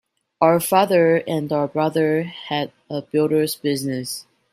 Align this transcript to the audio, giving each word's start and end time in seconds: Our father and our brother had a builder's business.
Our 0.41 0.59
father 0.59 1.17
and 1.27 1.53
our 1.53 1.67
brother 1.67 2.23
had 2.23 2.71
a 2.89 3.03
builder's 3.03 3.55
business. 3.55 4.25